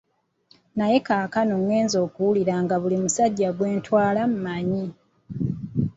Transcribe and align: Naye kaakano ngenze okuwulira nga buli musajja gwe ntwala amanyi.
Naye 0.77 0.97
kaakano 1.07 1.53
ngenze 1.63 1.97
okuwulira 2.05 2.55
nga 2.63 2.75
buli 2.81 2.97
musajja 3.03 3.49
gwe 3.57 3.69
ntwala 3.77 4.19
amanyi. 4.27 4.85